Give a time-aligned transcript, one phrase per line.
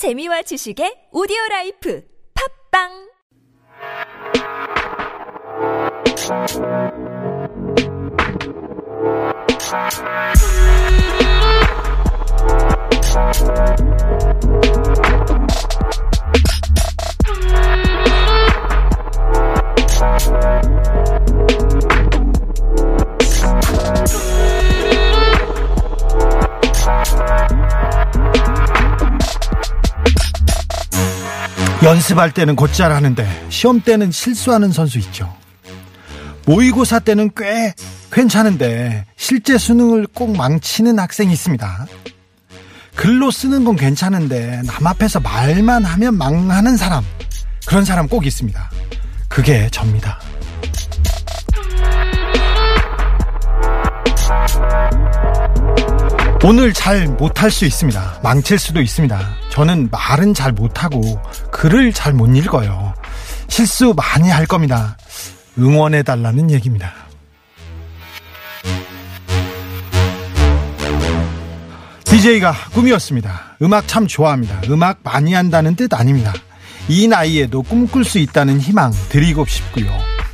[0.00, 2.00] 재미와 지식의 오디오 라이프
[2.32, 3.10] 팝빵
[31.82, 35.34] 연습할 때는 곧잘 하는데 시험 때는 실수하는 선수 있죠.
[36.44, 37.74] 모의고사 때는 꽤
[38.12, 41.86] 괜찮은데 실제 수능을 꼭 망치는 학생이 있습니다.
[42.94, 47.02] 글로 쓰는 건 괜찮은데 남 앞에서 말만 하면 망하는 사람
[47.66, 48.70] 그런 사람 꼭 있습니다.
[49.28, 50.20] 그게 접니다.
[56.44, 58.20] 오늘 잘 못할 수 있습니다.
[58.22, 59.39] 망칠 수도 있습니다.
[59.50, 62.94] 저는 말은 잘 못하고 글을 잘 못 읽어요.
[63.48, 64.96] 실수 많이 할 겁니다.
[65.58, 66.92] 응원해 달라는 얘기입니다.
[72.04, 73.56] DJ가 꿈이었습니다.
[73.62, 74.62] 음악 참 좋아합니다.
[74.68, 76.32] 음악 많이 한다는 뜻 아닙니다.
[76.88, 79.86] 이 나이에도 꿈꿀 수 있다는 희망 드리고 싶고요.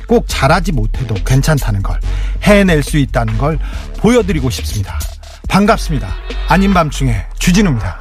[0.07, 1.99] 꼭 잘하지 못해도 괜찮다는 걸
[2.43, 3.59] 해낼 수 있다는 걸
[3.97, 4.97] 보여드리고 싶습니다.
[5.49, 6.07] 반갑습니다.
[6.47, 7.99] 아닌 밤중에 주진우입니다.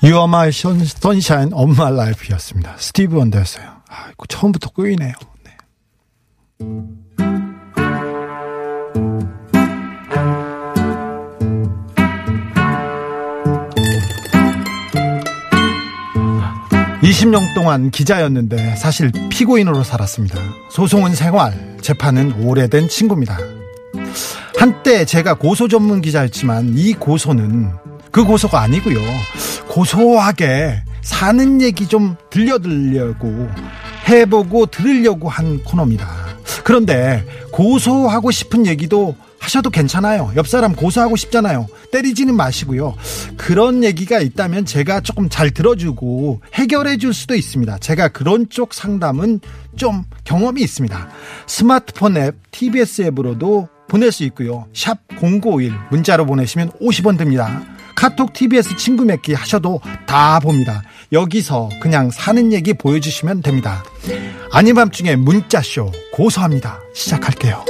[0.00, 2.76] You are my sunshine of my life였습니다.
[2.78, 3.66] 스티브 원더였어요.
[3.88, 5.12] 아, 처음부터 꼬이네요.
[5.42, 5.56] 네.
[17.02, 20.38] 20년 동안 기자였는데 사실 피고인으로 살았습니다.
[20.70, 23.36] 소송은 생활, 재판은 오래된 친구입니다.
[24.56, 27.72] 한때 제가 고소 전문 기자였지만 이 고소는
[28.12, 29.00] 그 고소가 아니고요.
[29.68, 33.48] 고소하게 사는 얘기 좀 들려드리려고
[34.08, 36.08] 해보고 들으려고 한 코너입니다.
[36.64, 40.32] 그런데 고소하고 싶은 얘기도 하셔도 괜찮아요.
[40.36, 41.66] 옆 사람 고소하고 싶잖아요.
[41.92, 42.94] 때리지는 마시고요.
[43.36, 47.78] 그런 얘기가 있다면 제가 조금 잘 들어주고 해결해 줄 수도 있습니다.
[47.78, 49.40] 제가 그런 쪽 상담은
[49.76, 51.08] 좀 경험이 있습니다.
[51.46, 54.66] 스마트폰 앱, TBS 앱으로도 보낼 수 있고요.
[54.74, 57.62] 샵 0951 문자로 보내시면 50원 듭니다.
[57.98, 60.84] 카톡 TBS 친구 맺기 하셔도 다 봅니다.
[61.10, 63.82] 여기서 그냥 사는 얘기 보여주시면 됩니다.
[64.52, 66.78] 아닌 밤중에 문자쇼 고소합니다.
[66.94, 67.64] 시작할게요.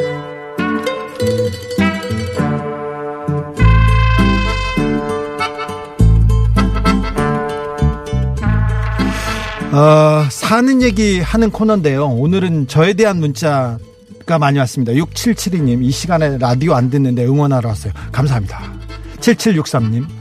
[9.72, 12.06] 어, 사는 얘기 하는 코너인데요.
[12.06, 14.92] 오늘은 저에 대한 문자가 많이 왔습니다.
[14.92, 17.94] 6772님, 이 시간에 라디오 안 듣는데 응원하러 왔어요.
[18.12, 18.76] 감사합니다.
[19.20, 20.17] 7763님,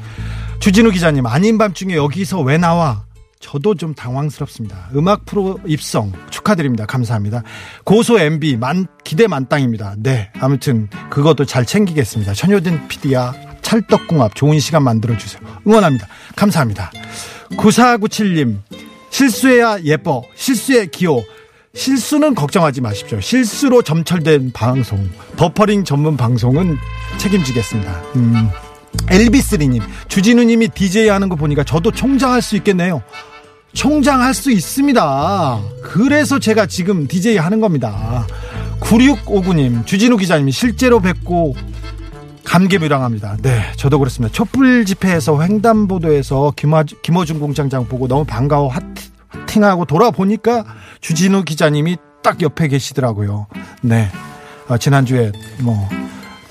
[0.59, 3.05] 주진우 기자님, 아닌 밤중에 여기서 왜 나와?
[3.39, 4.89] 저도 좀 당황스럽습니다.
[4.95, 6.85] 음악 프로 입성 축하드립니다.
[6.85, 7.43] 감사합니다.
[7.83, 9.95] 고소 MB 만 기대 만땅입니다.
[9.99, 12.33] 네, 아무튼 그것도 잘 챙기겠습니다.
[12.33, 15.41] 천효진 PD야 찰떡궁합 좋은 시간 만들어 주세요.
[15.67, 16.07] 응원합니다.
[16.35, 16.91] 감사합니다.
[17.51, 18.57] 9497님
[19.11, 20.23] 실수해야 예뻐.
[20.35, 21.23] 실수에 기호.
[21.75, 23.21] 실수는 걱정하지 마십시오.
[23.21, 25.07] 실수로 점철된 방송,
[25.37, 26.77] 버퍼링 전문 방송은
[27.19, 27.91] 책임지겠습니다.
[28.15, 28.49] 음.
[29.09, 33.01] 엘비스리님, 주진우님이 DJ 하는 거 보니까 저도 총장 할 수 있겠네요.
[33.73, 35.59] 총장 할 수 있습니다.
[35.83, 38.25] 그래서 제가 지금 DJ 하는 겁니다.
[38.79, 41.55] 9659님, 주진우 기자님이 실제로 뵙고
[42.43, 43.37] 감개무량합니다.
[43.41, 44.33] 네, 저도 그렇습니다.
[44.33, 48.71] 촛불 집회에서 횡단보도에서 김어준 공장장 보고 너무 반가워
[49.31, 50.65] 하팅하고 돌아보니까
[51.01, 53.47] 주진우 기자님이 딱 옆에 계시더라고요.
[53.81, 54.09] 네,
[54.69, 55.89] 어, 지난주에 뭐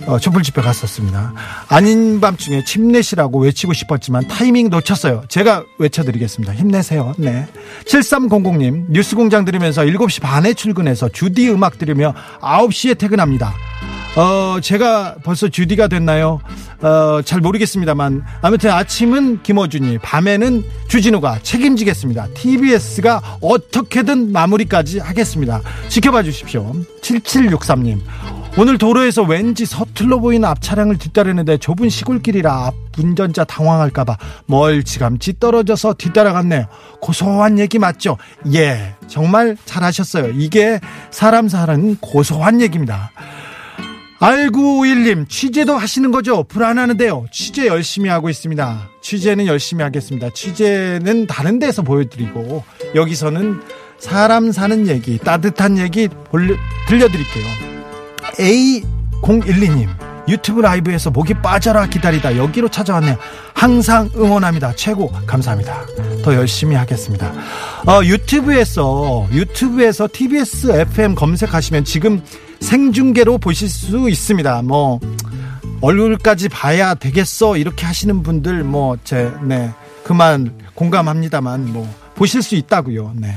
[0.04, 1.32] 어, 촛불 집회 갔었습니다.
[1.68, 5.24] 아닌 밤중에 힘내시라고 외치고 싶었지만 타이밍 놓쳤어요.
[5.28, 6.52] 제가 외쳐드리겠습니다.
[6.54, 7.14] 힘내세요.
[7.18, 7.46] 네.
[7.86, 13.54] 7300님, 뉴스공장 들으면서 7시 반에 출근해서 주디 음악 들으며 9시에 퇴근합니다.
[14.16, 16.40] 어, 제가 벌써 주디가 됐나요?
[16.80, 18.24] 어, 잘 모르겠습니다만.
[18.40, 22.28] 아무튼 아침은 김어준이, 밤에는 주진우가 책임지겠습니다.
[22.34, 25.60] TBS가 어떻게든 마무리까지 하겠습니다.
[25.88, 26.72] 지켜봐 주십시오.
[27.02, 28.00] 7763님.
[28.58, 34.16] 오늘 도로에서 왠지 서툴러 보이는 앞 차량을 뒤따르는데 좁은 시골길이라 앞 운전자 당황할까봐
[34.46, 36.64] 멀찌감치 떨어져서 뒤따라갔네요.
[37.02, 38.16] 고소한 얘기 맞죠?
[38.54, 40.32] 예, 정말 잘하셨어요.
[40.34, 40.80] 이게
[41.10, 43.10] 사람 사는 고소한 얘기입니다.
[44.20, 46.42] 알구일님 취재도 하시는 거죠?
[46.44, 47.26] 불안하는데요.
[47.30, 48.88] 취재 열심히 하고 있습니다.
[49.02, 50.30] 취재는 열심히 하겠습니다.
[50.30, 52.64] 취재는 다른 데서 보여드리고
[52.94, 53.60] 여기서는
[53.98, 56.08] 사람 사는 얘기, 따뜻한 얘기
[56.88, 57.75] 들려드릴게요.
[58.34, 59.88] A012님
[60.28, 63.16] 유튜브 라이브에서 목이 빠져라 기다리다 여기로 찾아왔네요.
[63.54, 64.74] 항상 응원합니다.
[64.74, 65.86] 최고 감사합니다.
[66.24, 67.32] 더 열심히 하겠습니다.
[67.86, 72.20] 어, 유튜브에서 유튜브에서 TBS FM 검색하시면 지금
[72.60, 74.62] 생중계로 보실 수 있습니다.
[74.62, 74.98] 뭐
[75.80, 83.12] 얼굴까지 봐야 되겠어 이렇게 하시는 분들 뭐 제 네 그만 공감합니다만 뭐 보실 수 있다고요.
[83.16, 83.36] 네.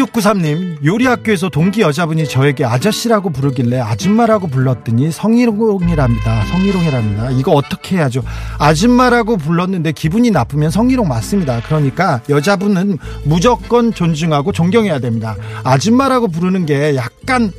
[0.00, 6.44] 0693님, 요리학교에서 동기 여자분이 저에게 아저씨라고 부르길래 아줌마라고 불렀더니 성희롱이랍니다.
[6.46, 7.30] 성희롱이랍니다.
[7.32, 8.22] 이거 어떻게 해야죠?
[8.58, 11.60] 아줌마라고 불렀는데 기분이 나쁘면 성희롱 맞습니다.
[11.66, 15.36] 그러니까 여자분은 무조건 존중하고 존경해야 됩니다.
[15.64, 17.52] 아줌마라고 부르는 게 약간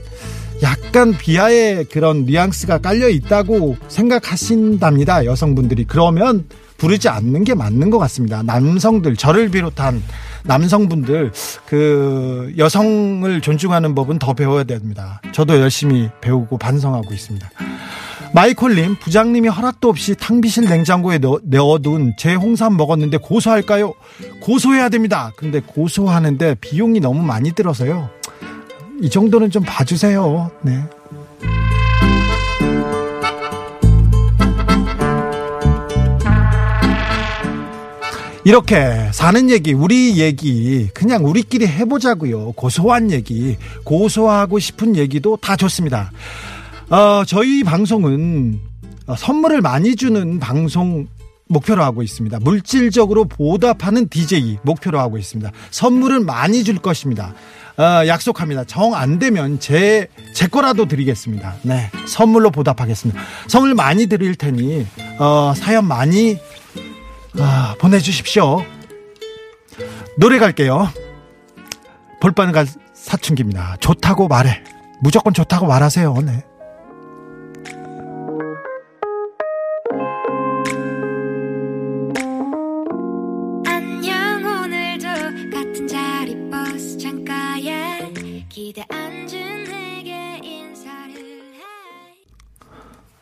[0.63, 5.25] 약간 비하의 그런 뉘앙스가 깔려 있다고 생각하신답니다.
[5.25, 5.85] 여성분들이.
[5.85, 6.45] 그러면
[6.77, 8.43] 부르지 않는 게 맞는 것 같습니다.
[8.43, 10.01] 남성들, 저를 비롯한
[10.43, 11.31] 남성분들
[11.65, 15.21] 그 여성을 존중하는 법은 더 배워야 됩니다.
[15.31, 17.49] 저도 열심히 배우고 반성하고 있습니다.
[18.33, 23.93] 마이콜님 부장님이 허락도 없이 탕비실 냉장고에 넣어, 둔 제 홍삼 먹었는데 고소할까요?
[24.41, 25.31] 고소해야 됩니다.
[25.35, 28.09] 근데 고소하는데 비용이 너무 많이 들어서요.
[29.01, 30.51] 이 정도는 좀 봐주세요.
[30.61, 30.83] 네.
[38.51, 42.51] 이렇게 사는 얘기, 우리 얘기, 그냥 우리끼리 해보자고요.
[42.51, 43.55] 고소한 얘기,
[43.85, 46.11] 고소하고 싶은 얘기도 다 좋습니다.
[46.89, 48.59] 어, 저희 방송은
[49.17, 51.07] 선물을 많이 주는 방송
[51.47, 52.39] 목표로 하고 있습니다.
[52.41, 55.49] 물질적으로 보답하는 DJ 목표로 하고 있습니다.
[55.69, 57.33] 선물을 많이 줄 것입니다.
[57.77, 58.65] 어, 약속합니다.
[58.65, 61.55] 정 안 되면 제, 제 거라도 드리겠습니다.
[61.61, 61.89] 네.
[62.05, 63.21] 선물로 보답하겠습니다.
[63.47, 64.85] 선물 많이 드릴 테니,
[65.19, 66.37] 어, 사연 많이
[67.39, 68.63] 아, 보내주십시오.
[70.17, 70.89] 노래 갈게요.
[72.19, 73.77] 볼빨간 사춘기입니다.
[73.79, 74.63] 좋다고 말해.
[75.01, 76.13] 무조건 좋다고 말하세요.
[76.25, 76.43] 네.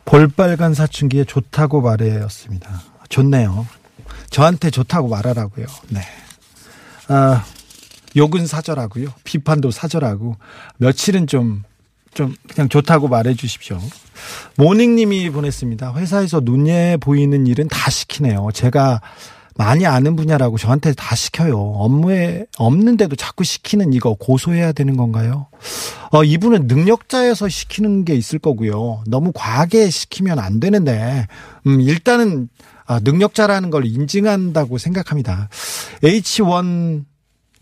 [0.04, 2.68] 볼빨간 사춘기에 좋다고 말해였습니다.
[3.08, 3.64] 좋네요.
[4.30, 5.66] 저한테 좋다고 말하라고요.
[5.88, 6.00] 네.
[7.08, 7.44] 아,
[8.16, 9.08] 욕은 사절하고요.
[9.24, 10.36] 비판도 사절하고
[10.78, 11.62] 며칠은 좀,
[12.14, 13.78] 좀 그냥 좋다고 말해 주십시오.
[14.56, 15.94] 모닝님이 보냈습니다.
[15.94, 18.48] 회사에서 눈에 보이는 일은 다 시키네요.
[18.54, 19.00] 제가
[19.56, 21.58] 많이 아는 분야라고 저한테 다 시켜요.
[21.58, 25.48] 업무에 없는데도 자꾸 시키는 이거 고소해야 되는 건가요?
[26.12, 29.02] 어, 이분은 능력자여서 시키는 게 있을 거고요.
[29.06, 31.26] 너무 과하게 시키면 안 되는데,
[31.66, 32.48] 음, 일단은
[32.79, 35.48] 아, 능력자라는 걸 인증한다고 생각합니다.
[36.02, 37.04] H1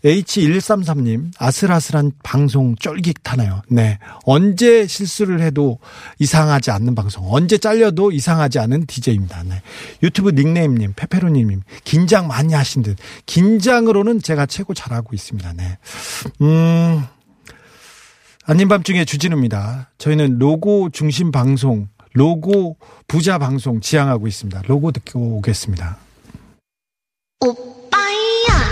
[0.03, 3.61] H133님, 아슬아슬한 방송 쫄깃하나요?
[3.69, 3.99] 네.
[4.23, 5.79] 언제 실수를 해도
[6.19, 9.43] 이상하지 않는 방송, 언제 잘려도 이상하지 않은 DJ입니다.
[9.43, 9.61] 네.
[10.01, 12.97] 유튜브 닉네임님, 페페로님, 긴장 많이 하신 듯.
[13.25, 15.53] 긴장으로는 제가 최고 잘하고 있습니다.
[15.53, 15.77] 네.
[16.41, 17.03] 음,
[18.45, 19.91] 아닌 밤 중에 주진우입니다.
[19.97, 24.63] 저희는 로고 중심 방송, 로고 부자 방송 지향하고 있습니다.
[24.67, 25.97] 로고 듣고 오겠습니다.
[27.41, 28.69] 오빠야.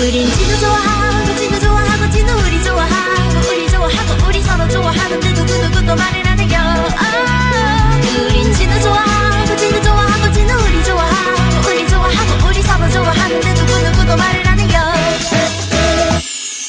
[0.00, 6.26] 우린 진우 좋아하고 진우 좋아하고 진우 우리 좋아하고 우리 좋아하고 우리 서로 좋아하는데 누구누구도 말을
[6.26, 6.58] 안 해요.
[6.86, 14.16] oh, 우린 진우 좋아하고 진우 좋아하고 진우 우리 좋아하고 우리 좋아하고 우리 서로 좋아하는데 누구누구도
[14.16, 14.80] 말을 안 해요.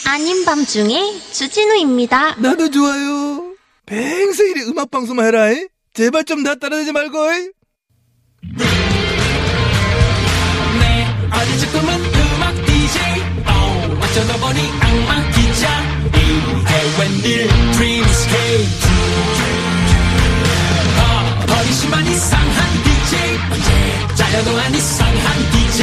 [0.08, 2.36] 아닌 밤중에 주진우입니다.
[2.36, 3.41] 나도 좋아요
[3.92, 5.68] 평생 이리 음악 방송만 해라 이?
[5.94, 7.52] 제발 좀 나 따라다니지 말고 이?
[10.80, 13.02] 네 어디지 꿈은 음악 DJ
[13.48, 13.52] 어,
[14.02, 15.68] 어쩌다 보니 악마 기자.
[16.08, 18.88] 이게 웬일 드림스케이프
[20.98, 21.02] 어,
[21.48, 23.12] 버리시만 이상한 DJ
[23.52, 23.70] 언제
[24.16, 25.80] 잘려도 안 이상한 DJ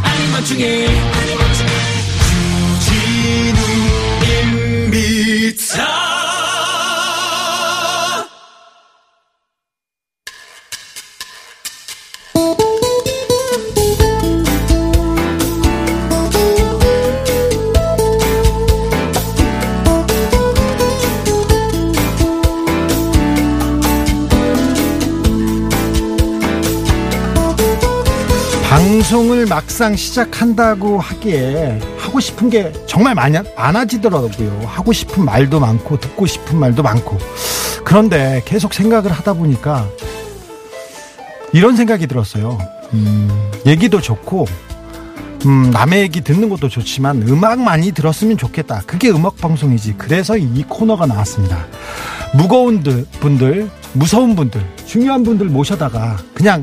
[0.00, 0.86] 아니면 중에
[4.90, 5.99] 주진우입니다
[29.10, 34.62] 방송을 막상 시작한다고 하기에 하고 싶은 게 정말 많이 많아지더라고요.
[34.66, 37.18] 하고 싶은 말도 많고 듣고 싶은 말도 많고.
[37.84, 39.88] 그런데 계속 생각을 하다 보니까
[41.52, 42.56] 이런 생각이 들었어요.
[42.94, 44.46] 음, 얘기도 좋고
[45.46, 48.82] 음, 남의 얘기 듣는 것도 좋지만 음악 많이 들었으면 좋겠다.
[48.86, 49.94] 그게 음악 방송이지.
[49.98, 51.66] 그래서 이 코너가 나왔습니다.
[52.32, 52.80] 무거운
[53.18, 56.62] 분들, 무서운 분들, 중요한 분들 모셔다가 그냥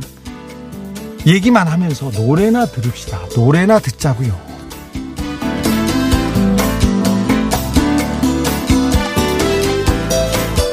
[1.28, 3.20] 얘기만 하면서 노래나 들읍시다.
[3.36, 4.48] 노래나 듣자고요.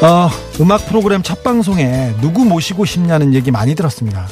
[0.00, 0.30] 어,
[0.60, 4.28] 음악 프로그램 첫 방송에 누구 모시고 싶냐는 얘기 많이 들었습니다.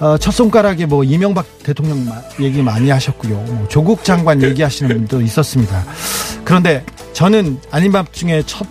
[0.00, 2.06] 어, 첫 손가락에 뭐 이명박 대통령
[2.38, 3.34] 얘기 많이 하셨고요.
[3.34, 5.84] 뭐 조국 장관 얘기하시는 분도 있었습니다.
[6.44, 8.66] 그런데 저는 아닌 밤 중에 첫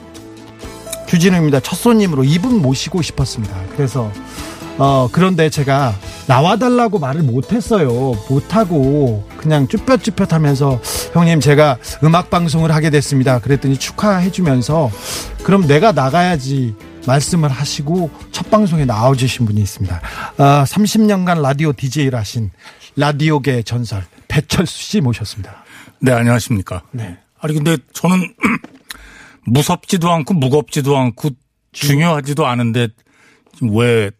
[1.08, 1.60] 주진우입니다.
[1.60, 3.56] 첫 손님으로 이분 모시고 싶었습니다.
[3.76, 4.10] 그래서
[4.78, 5.94] 어, 그런데 제가
[6.28, 7.90] 나와달라고 말을 못했어요.
[8.30, 10.80] 못하고 그냥 쭈뼛쭈뼛 하면서
[11.14, 13.40] 형님 제가 음악방송을 하게 됐습니다.
[13.40, 14.90] 그랬더니 축하해주면서
[15.44, 16.76] 그럼 내가 나가야지
[17.06, 20.02] 말씀을 하시고 첫 방송에 나와주신 분이 있습니다.
[20.38, 22.52] 어, 30년간 라디오 DJ를 하신
[22.96, 25.64] 라디오계 전설 배철수 씨 모셨습니다.
[26.00, 26.84] 네, 안녕하십니까.
[26.92, 27.18] 네.
[27.40, 28.34] 아니, 근데 저는
[29.46, 31.30] 무섭지도 않고 무겁지도 않고
[31.74, 32.88] 중요하지도 않은데
[33.62, 34.12] 왜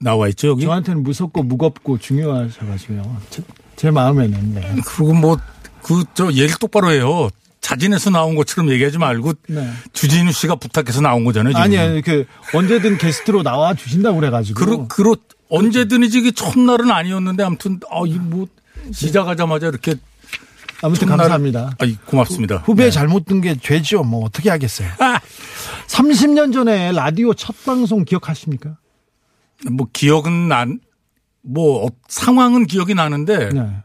[0.00, 0.64] 나와 있죠, 여기?
[0.64, 3.16] 저한테는 무섭고 무겁고 중요하셔가지고요.
[3.30, 3.42] 제,
[3.76, 4.54] 제 마음에는.
[4.54, 4.74] 네.
[4.86, 5.38] 그리고 뭐,
[5.82, 7.28] 그, 저, 얘기 똑바로 해요.
[7.60, 9.68] 자진해서 나온 것처럼 얘기하지 말고 네.
[9.92, 11.52] 주진우 씨가 부탁해서 나온 거잖아요.
[11.52, 11.62] 지금.
[11.62, 12.24] 아니, 아니, 그,
[12.54, 14.58] 언제든 게스트로 나와 주신다고 그래가지고.
[14.58, 15.16] 그러, 그러,
[15.50, 18.46] 언제든지 이게 첫날은 아니었는데 아무튼, 아, 이 뭐,
[18.92, 19.96] 시작하자마자 이렇게.
[20.80, 21.72] 아무튼 첫날- 감사합니다.
[21.80, 22.58] 아이, 고맙습니다.
[22.64, 22.90] 후배 네.
[22.92, 24.04] 잘못 든 게 죄죠.
[24.04, 24.88] 뭐, 어떻게 하겠어요.
[25.00, 25.18] 아!
[25.88, 28.76] 30년 전에 라디오 첫 방송 기억하십니까?
[29.70, 30.80] 뭐, 기억은 난,
[31.42, 33.82] 뭐, 어, 상황은 기억이 나는데 네.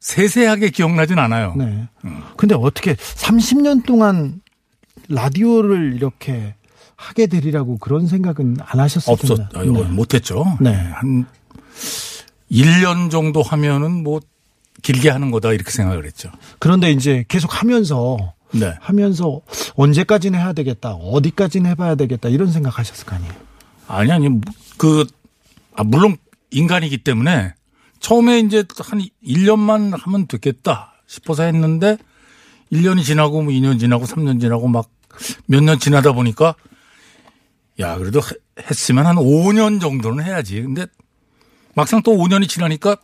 [0.00, 1.54] 세세하게 기억나진 않아요.
[1.56, 1.88] 네.
[2.36, 4.42] 근데 어떻게 30년 동안
[5.08, 6.54] 라디오를 이렇게
[6.94, 9.56] 하게 되리라고 그런 생각은 안 하셨을 없었.
[9.56, 10.44] 아유, 못했죠.
[10.60, 10.74] 네.
[10.74, 11.26] 한
[12.50, 14.20] 1년 정도 하면은 뭐
[14.82, 16.30] 길게 하는 거다 이렇게 생각을 했죠.
[16.58, 18.74] 그런데 이제 계속 하면서 네.
[18.80, 19.40] 하면서
[19.74, 23.32] 언제까지는 해야 되겠다, 어디까지는 해봐야 되겠다 이런 생각하셨을 거 아니에요.
[23.86, 24.28] 아니, 아니,
[24.76, 25.06] 그,
[25.74, 26.16] 아, 물론
[26.50, 27.54] 인간이기 때문에
[28.00, 31.96] 처음에 이제 한 1년만 하면 되겠다 싶어서 했는데
[32.72, 34.90] 1년이 지나고 뭐 2년 지나고 3년 지나고 막
[35.48, 36.56] 몇 년 지나다 보니까
[37.78, 40.60] 야, 그래도 해- 했으면 한 5년 정도는 해야지.
[40.60, 40.86] 근데
[41.74, 42.96] 막상 또 5년이 지나니까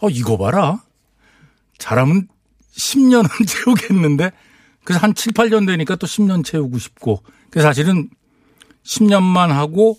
[0.00, 0.82] 어, 이거 봐라.
[1.78, 2.28] 잘하면
[2.76, 4.30] 10년은 채우겠는데
[4.84, 8.10] 그래서 한 7, 8년 되니까 또 10년 채우고 싶고 그래서 사실은
[8.84, 9.98] 10년만 하고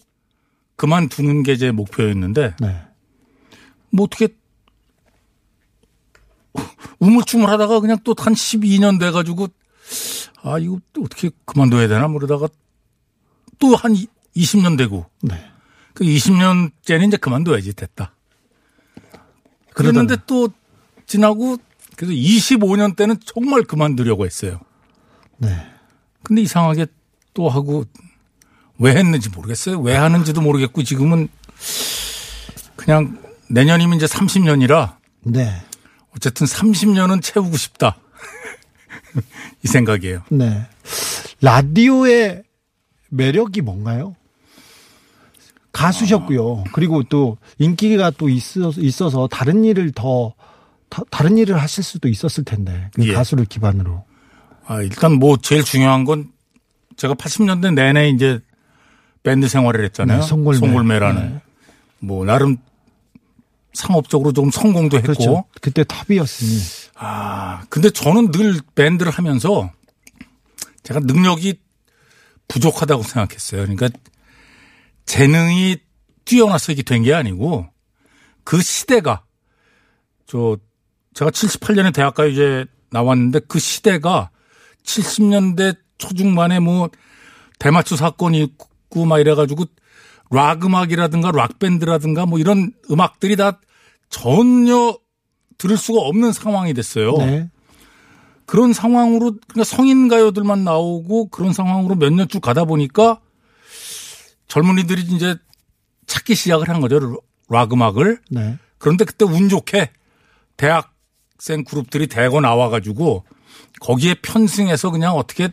[0.75, 2.81] 그만두는 게 제 목표였는데 네.
[3.91, 4.27] 뭐 어떻게
[6.99, 9.47] 우물쭈물 하다가 그냥 또 한 12년 돼가지고
[10.43, 12.47] 아 이거 또 어떻게 그만둬야 되나 모르다가
[13.59, 13.95] 또 한
[14.35, 15.35] 20년 되고 네.
[15.93, 18.15] 그 20년째는 이제 그만둬야지 됐다.
[19.73, 20.49] 그랬는데 또
[21.05, 21.57] 지나고
[21.95, 24.59] 그래서 25년 때는 정말 그만두려고 했어요.
[25.37, 25.49] 네.
[26.23, 26.87] 근데 이상하게
[27.33, 27.85] 또 하고
[28.79, 29.79] 왜 했는지 모르겠어요.
[29.79, 31.27] 왜 하는지도 모르겠고 지금은
[32.75, 33.17] 그냥
[33.49, 35.53] 내년이면 이제 30년이라 네.
[36.15, 37.97] 어쨌든 30년은 채우고 싶다.
[39.63, 40.23] 이 생각이에요.
[40.31, 40.65] 네.
[41.41, 42.43] 라디오의
[43.09, 44.15] 매력이 뭔가요?
[45.71, 46.65] 가수셨고요.
[46.73, 50.33] 그리고 또 인기가 또 있어서, 있어서 다른 일을 더
[50.89, 53.13] 다- 다른 일을 하실 수도 있었을 텐데 그 예.
[53.13, 54.03] 가수를 기반으로.
[54.65, 56.31] 아, 일단 뭐 제일 중요한 건
[56.95, 58.39] 제가 80년대 내내 이제
[59.23, 60.19] 밴드 생활을 했잖아요.
[60.21, 60.99] 네, 송골매.
[60.99, 61.41] 라는 네.
[61.99, 62.57] 뭐 나름
[63.73, 65.45] 상업적으로 좀 성공도 했고 그렇죠.
[65.61, 66.59] 그때 탑이었으니.
[66.95, 69.71] 아, 근데 저는 늘 밴드를 하면서
[70.83, 71.59] 제가 능력이
[72.49, 73.61] 부족하다고 생각했어요.
[73.61, 73.89] 그러니까
[75.05, 75.77] 재능이
[76.25, 77.67] 뛰어나서 이게 된 게 아니고
[78.43, 79.23] 그 시대가
[80.27, 80.57] 저
[81.13, 84.29] 제가 78년에 대학가 이제 나왔는데 그 시대가
[84.83, 86.89] 70년대 초중반에 뭐
[87.59, 88.67] 대마초 사건이 있고
[89.05, 89.65] 막 이래가지고
[90.31, 93.59] 락 음악이라든가 락 밴드라든가 뭐 이런 음악들이 다
[94.09, 94.97] 전혀
[95.57, 97.17] 들을 수가 없는 상황이 됐어요.
[97.17, 97.49] 네.
[98.45, 103.19] 그런 상황으로 그러니까 성인 가요들만 나오고 그런 상황으로 몇 년 쭉 가다 보니까
[104.47, 105.35] 젊은이들이 이제
[106.07, 107.19] 찾기 시작을 한 거죠.
[107.49, 108.19] 락 음악을.
[108.29, 108.57] 네.
[108.77, 109.89] 그런데 그때 운 좋게
[110.57, 113.23] 대학생 그룹들이 대거 나와가지고
[113.79, 115.49] 거기에 편승해서 그냥 어떻게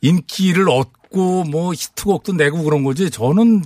[0.00, 3.62] 인기를 얻고 뭐 히트곡도 내고 그런 거지 저는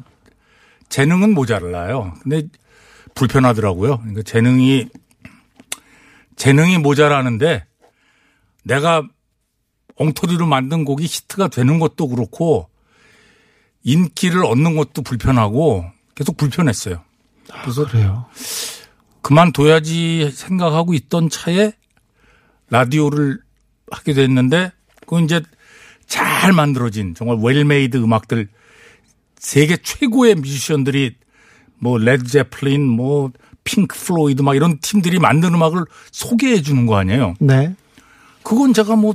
[0.88, 2.14] 재능은 모자라요.
[2.22, 2.48] 근데
[3.14, 3.98] 불편하더라고요.
[3.98, 4.88] 그러니까 재능이
[6.36, 7.64] 재능이 모자라는데
[8.62, 9.06] 내가
[9.96, 12.68] 엉터리로 만든 곡이 히트가 되는 것도 그렇고
[13.82, 17.02] 인기를 얻는 것도 불편하고 계속 불편했어요.
[17.62, 18.26] 그래서 그래요.
[19.22, 21.72] 그만둬야지 생각하고 있던 차에
[22.70, 23.40] 라디오를
[23.90, 25.40] 하게 됐는데 그건 이제
[26.06, 28.48] 잘 만들어진 정말 well-made 음악들
[29.38, 31.16] 세계 최고의 뮤지션들이
[31.78, 33.30] 뭐 레드 제플린 뭐
[33.64, 37.34] 핑크 플로이드 막 이런 팀들이 만든 음악을 소개해 주는 거 아니에요.
[37.40, 37.74] 네.
[38.42, 39.14] 그건 제가 뭐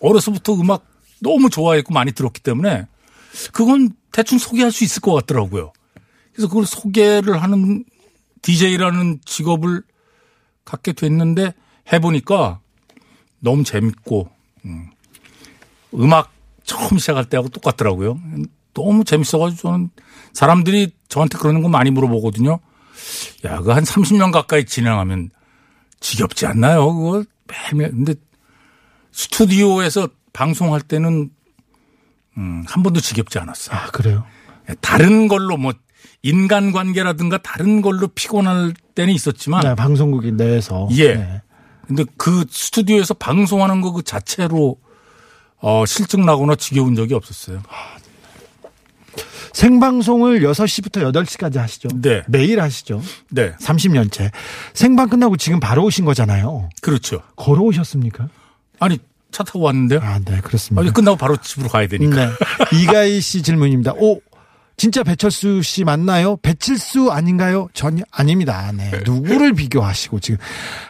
[0.00, 0.84] 어려서부터 음악
[1.20, 2.86] 너무 좋아했고 많이 들었기 때문에
[3.52, 5.72] 그건 대충 소개할 수 있을 것 같더라고요.
[6.32, 7.84] 그래서 그걸 소개를 하는
[8.42, 9.82] DJ라는 직업을
[10.64, 11.54] 갖게 됐는데
[11.92, 12.60] 해보니까
[13.40, 14.30] 너무 재밌고
[14.64, 14.90] 음.
[15.94, 16.32] 음악
[16.64, 18.18] 처음 시작할 때하고 똑같더라고요.
[18.74, 19.90] 너무 재밌어가지고 저는
[20.32, 22.60] 사람들이 저한테 그러는 거 많이 물어보거든요.
[23.44, 25.30] 야, 그거 한 30년 가까이 진행하면
[25.98, 26.94] 지겹지 않나요?
[26.94, 27.90] 그거 매일매일.
[27.90, 28.14] 근데
[29.12, 31.30] 스튜디오에서 방송할 때는
[32.36, 33.76] 음, 한 번도 지겹지 않았어요.
[33.76, 34.24] 아, 그래요.
[34.80, 35.72] 다른 걸로 뭐
[36.22, 40.88] 인간관계라든가 다른 걸로 피곤할 때는 있었지만 네, 방송국이 내에서.
[40.92, 41.14] 예.
[41.14, 41.42] 네.
[41.86, 44.76] 근데 그 스튜디오에서 방송하는 거 그 자체로
[45.60, 47.62] 어, 실증 나거나 지겨운 적이 없었어요.
[49.52, 51.88] 생방송을 6시부터 8시까지 하시죠.
[51.94, 52.22] 네.
[52.28, 53.02] 매일 하시죠.
[53.30, 53.52] 네.
[53.60, 54.30] 30년째.
[54.74, 56.68] 생방 끝나고 지금 바로 오신 거잖아요.
[56.80, 57.20] 그렇죠.
[57.36, 58.28] 걸어오셨습니까?
[58.78, 58.98] 아니,
[59.32, 60.00] 차 타고 왔는데요.
[60.02, 60.80] 아, 네, 그렇습니다.
[60.80, 62.26] 아니, 끝나고 바로 집으로 가야 되니까.
[62.26, 62.32] 네.
[62.80, 63.92] 이가희 씨 질문입니다.
[63.96, 64.20] 오,
[64.80, 66.38] 진짜 배철수 씨 맞나요?
[66.38, 67.68] 배칠수 아닌가요?
[67.74, 68.72] 전혀 아닙니다.
[68.72, 68.90] 네.
[69.04, 70.38] 누구를 비교하시고 지금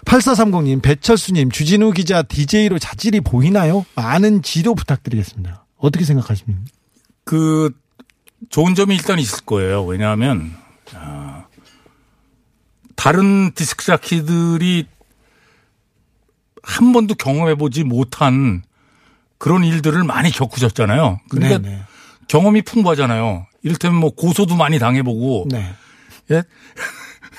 [0.05, 3.85] 8430님, 배철수님, 주진우 기자 DJ로 자질이 보이나요?
[3.97, 5.65] 많은 지도 부탁드리겠습니다.
[5.77, 6.61] 어떻게 생각하십니까?
[7.25, 7.73] 그
[8.49, 9.85] 좋은 점이 일단 있을 거예요.
[9.85, 10.55] 왜냐하면
[10.95, 11.47] 아,
[12.95, 14.87] 다른 디스크 자키들이
[16.63, 18.63] 한 번도 경험해 보지 못한
[19.39, 21.19] 그런 일들을 많이 겪으셨잖아요.
[21.29, 21.83] 그러니까 네, 네.
[22.29, 23.50] 경험이 풍부하잖아요.
[23.63, 25.73] 이를테면 뭐 고소도 많이 당해보고 네.
[26.31, 26.43] 예?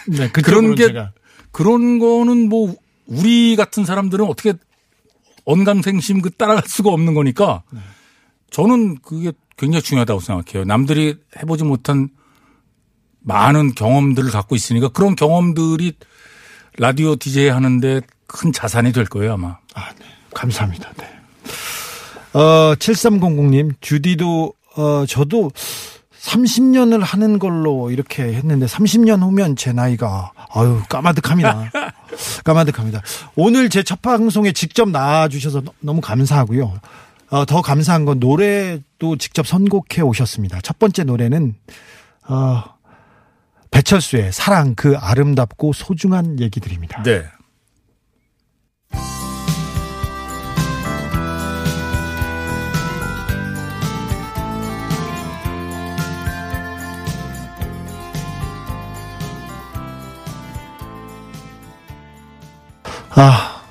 [0.08, 1.12] 네, 그런 게 제가.
[1.52, 4.54] 그런 거는 뭐 우리 같은 사람들은 어떻게
[5.46, 7.64] 언감생심 그 따라갈 수가 없는 거니까
[8.52, 10.66] 저는 그게 굉장히 중요하다고 생각해요.
[10.66, 12.10] 남들이 해보지 못한
[13.20, 15.94] 많은 경험들을 갖고 있으니까 그런 경험들이
[16.78, 19.58] 라디오 디제이 하는데 큰 자산이 될 거예요 아마.
[19.74, 20.06] 아, 네.
[20.34, 20.92] 감사합니다.
[20.98, 21.10] 네.
[22.34, 25.52] 어, 7300님, 주디도, 어, 저도
[26.22, 31.72] 30년을 하는 걸로 이렇게 했는데 30년 후면 제 나이가, 아유, 까마득합니다.
[32.46, 33.02] 까마득합니다.
[33.36, 36.80] 오늘 제 첫 방송에 직접 나와주셔서 너- 너무 감사하고요.
[37.32, 40.60] 어, 더 감사한 건 노래도 직접 선곡해 오셨습니다.
[40.62, 41.56] 첫 번째 노래는,
[42.28, 42.64] 어,
[43.72, 47.02] 배철수의 사랑 그 아름답고 소중한 얘기들입니다.
[47.04, 47.24] 네.
[63.16, 63.62] 아,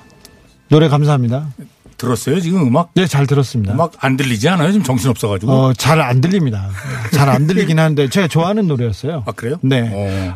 [0.69, 1.49] 노래 감사합니다.
[1.97, 2.91] 들었어요 지금 음악?
[2.95, 3.73] 네, 잘 들었습니다.
[3.73, 4.71] 음악 안 들리지 않아요?
[4.71, 5.51] 지금 정신 없어가지고.
[5.51, 6.69] 어, 잘 안 들립니다.
[7.13, 9.23] 잘 안 들리긴 하는데 제가 좋아하는 노래였어요.
[9.27, 9.57] 아 그래요?
[9.61, 9.89] 네.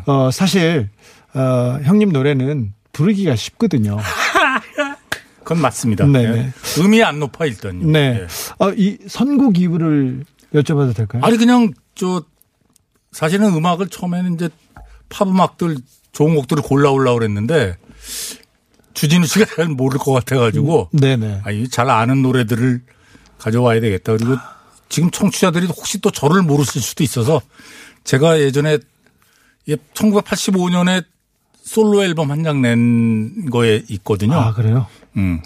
[0.06, 0.12] 어.
[0.26, 0.88] 어, 사실,
[1.34, 3.96] 어, 형님 노래는 부르기가 쉽거든요.
[5.42, 6.06] 그건 맞습니다.
[6.06, 6.28] 네, 예.
[6.30, 6.52] 네.
[6.78, 7.86] 음이 안 높아 일단요.
[7.90, 8.20] 네.
[8.22, 8.26] 예.
[8.64, 11.22] 어, 이 선곡 이유를 여쭤봐도 될까요?
[11.24, 12.22] 아니 그냥 저
[13.12, 14.48] 사실은 음악을 처음에는 이제
[15.08, 15.76] 팝 음악들
[16.12, 17.76] 좋은 곡들을 골라 올라 그랬는데
[18.96, 21.42] 주진우 씨가 잘 모를 것 같아가지고 네네.
[21.44, 22.82] 아니 잘 아는 노래들을
[23.38, 24.16] 가져와야 되겠다.
[24.16, 24.36] 그리고
[24.88, 27.40] 지금 청취자들이 혹시 또 저를 모르실 수도 있어서
[28.04, 28.78] 제가 예전에
[29.94, 31.04] 1985년에
[31.62, 34.34] 솔로 앨범 한 장 낸 거에 있거든요.
[34.36, 34.86] 아, 그래요?
[35.16, 35.40] 음.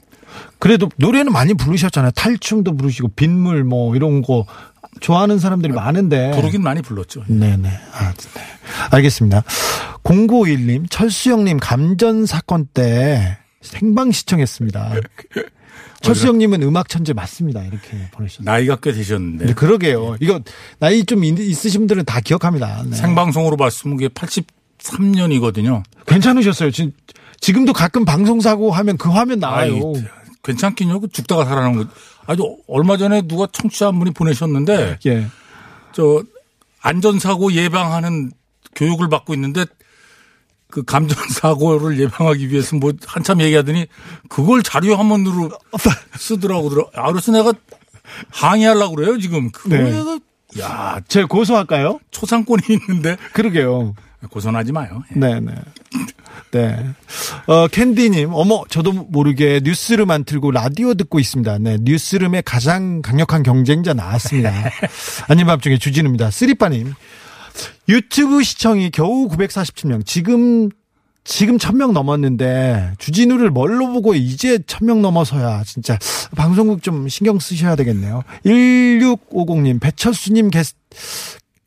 [0.58, 2.10] 그래도 노래는 많이 부르셨잖아요.
[2.12, 4.44] 탈춤도 부르시고, 빗물 뭐, 이런 거
[5.00, 6.32] 좋아하는 사람들이 많은데.
[6.32, 7.24] 부르긴 많이 불렀죠.
[7.26, 7.68] 네네.
[7.94, 8.40] 아, 네.
[8.90, 9.42] 알겠습니다.
[10.04, 13.38] 0951님, 철수형님 감전 사건 때
[13.70, 14.94] 생방 시청했습니다.
[16.03, 17.62] 철수형님은 음악 천재 맞습니다.
[17.62, 18.44] 이렇게 보내주셨어요.
[18.44, 20.16] 나이가 꽤 되셨는데 네, 그러게요.
[20.20, 20.40] 이거
[20.79, 22.85] 나이 좀 있- 있으신 분들은 다 기억합니다.
[22.87, 22.96] 네.
[22.96, 25.83] 생방송으로 봤으면 그게 83년이거든요.
[26.07, 26.70] 괜찮으셨어요.
[26.70, 26.92] 지,
[27.40, 29.92] 지금도 가끔 방송사고 하면 그 화면 나와요.
[30.42, 31.01] 괜찮긴요.
[31.01, 31.87] 그 죽다가 살아난 거.
[32.27, 35.27] 아주 얼마 전에 누가 청취자 한 분이 보내셨는데 예.
[35.92, 36.23] 저
[36.81, 38.33] 안전사고 예방하는
[38.75, 39.66] 교육을 받고 있는데
[40.70, 43.87] 그 감전사고를 예방하기 위해서 뭐 한참 얘기하더니
[44.28, 45.50] 그걸 자료 화면으로
[46.16, 46.70] 쓰더라고.
[46.94, 47.52] 아, 그래서 내가
[48.30, 49.50] 항의하려고 그래요, 지금.
[49.50, 50.20] 그거 네.
[50.61, 52.00] 야, 제가 고소할까요?
[52.11, 53.94] 초상권이 있는데 그러게요.
[54.30, 55.02] 고선하지 마요.
[55.14, 55.18] 예.
[55.18, 55.54] 네, 네.
[56.50, 56.85] 네.
[57.46, 61.59] 어, 캔디님, 어머, 저도 모르게 뉴스룸만 틀고 라디오 듣고 있습니다.
[61.59, 64.52] 네, 뉴스룸의 가장 강력한 경쟁자 나왔습니다.
[65.28, 66.30] 아닌 밤중에 주진우입니다.
[66.30, 66.94] 쓰리빠님,
[67.88, 70.68] 유튜브 시청이 겨우 947명, 지금,
[71.25, 75.99] 지금 1000명 넘었는데, 주진우를 뭘로 보고 이제 1000명 넘어서야 진짜
[76.37, 78.23] 방송국 좀 신경 쓰셔야 되겠네요.
[78.44, 80.75] 1650님, 배철수 님 게스,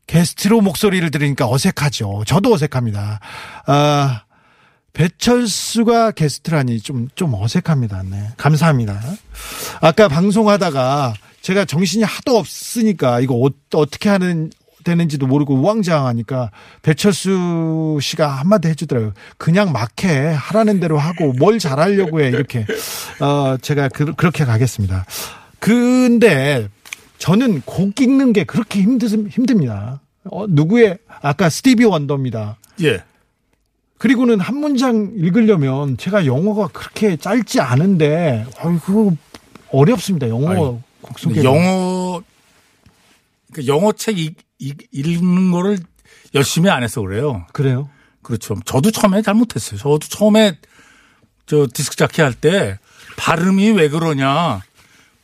[0.06, 2.24] 게스트로 목소리를 들으니까 어색하죠.
[2.26, 3.20] 저도 어색합니다.
[3.66, 4.24] 아,
[4.92, 8.04] 배철수가 게스트라니 좀, 좀 어색합니다.
[8.04, 8.28] 네.
[8.36, 9.00] 감사합니다.
[9.80, 14.50] 아까 방송하다가 제가 정신이 하도 없으니까 이거 어, 어떻게 하는,
[14.84, 16.50] 되는지도 모르고 우왕좌왕하니까
[16.82, 19.12] 배철수 씨가 한마디 해주더라고요.
[19.38, 20.34] 그냥 막 해.
[20.36, 22.28] 하라는 대로 하고 뭘 잘하려고 해.
[22.28, 22.66] 이렇게.
[23.20, 25.06] 어, 제가 그, 그렇게 가겠습니다.
[25.58, 26.68] 근데
[27.18, 30.00] 저는 곡 읽는 게 그렇게 힘드, 힘듭니다.
[30.24, 32.56] 어, 누구의, 아까 스티비 원더입니다.
[32.82, 33.02] 예.
[33.98, 39.16] 그리고는 한 문장 읽으려면 제가 영어가 그렇게 짧지 않은데, 아이고,
[39.70, 40.28] 어렵습니다.
[40.28, 40.60] 영어 아니,
[41.00, 41.42] 곡 소개.
[41.42, 42.22] 영어
[43.52, 45.78] 그 영어 책 읽, 읽- 읽는 거를
[46.34, 47.46] 열심히 안 해서 그래요.
[47.52, 47.88] 그래요?
[48.22, 48.56] 그렇죠.
[48.64, 49.78] 저도 처음에 잘못했어요.
[49.78, 50.58] 저도 처음에
[51.46, 52.78] 저 디스크 자키 할 때
[53.16, 54.62] 발음이 왜 그러냐.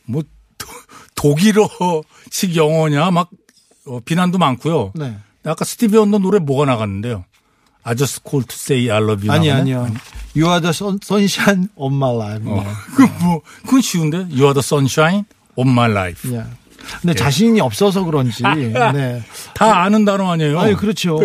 [0.05, 0.23] 뭐
[0.57, 0.67] 도-
[1.15, 3.29] 독일어식 영어냐 막
[3.87, 4.91] 어, 비난도 많고요.
[4.95, 5.17] 네.
[5.43, 7.25] 아까 스티비 원더 노래 뭐가 나갔는데요.
[7.83, 9.31] I just called to say I love you.
[9.31, 9.49] 아니?
[9.49, 9.87] 아니요.
[10.35, 12.47] You are the sun, sunshine of my life.
[12.47, 12.63] 어.
[12.95, 14.17] 그 뭐, 그건 쉬운데.
[14.29, 16.29] You are the sunshine of my life.
[16.29, 16.43] 네.
[16.83, 16.97] 예.
[17.01, 19.23] 근데 자신이 없어서 그런지, 네.
[19.53, 20.59] 다 아는 단어 아니에요.
[20.59, 21.19] 아니, 그렇죠.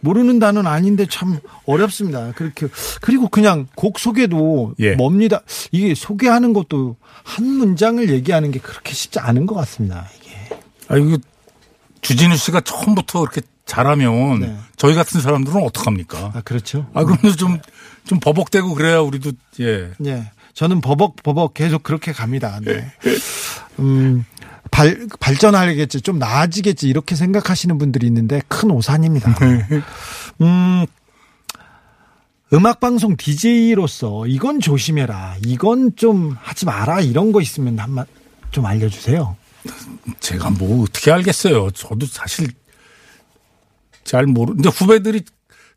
[0.00, 2.32] 모르는 단어는 아닌데 참 어렵습니다.
[2.32, 2.68] 그렇게.
[3.00, 4.92] 그리고 그냥 곡 소개도 예.
[4.92, 5.42] 뭡니다.
[5.72, 10.08] 이게 소개하는 것도 한 문장을 얘기하는 게 그렇게 쉽지 않은 것 같습니다.
[10.18, 10.30] 이게.
[10.88, 11.18] 아, 이거
[12.00, 14.56] 주진우 씨가 처음부터 그렇게 잘하면 네.
[14.76, 16.32] 저희 같은 사람들은 어떡합니까?
[16.34, 16.86] 아, 그렇죠.
[16.94, 17.58] 아, 그러면 좀,
[18.04, 19.90] 좀 버벅대고 그래야 우리도, 예.
[20.06, 20.30] 예.
[20.54, 22.58] 저는 버벅 버벅 계속 그렇게 갑니다.
[22.62, 22.90] 네.
[23.78, 24.24] 음,
[24.70, 29.34] 발, 발전하겠지, 좀 나아지겠지, 이렇게 생각하시는 분들이 있는데 큰 오산입니다.
[30.40, 30.86] 음,
[32.52, 38.06] 음악방송 DJ로서 이건 조심해라, 이건 좀 하지 마라, 이런 거 있으면 한번
[38.50, 39.36] 좀 알려주세요.
[40.20, 41.70] 제가 뭐 어떻게 알겠어요.
[41.72, 42.48] 저도 사실
[44.04, 45.22] 잘 모르, 이제 후배들이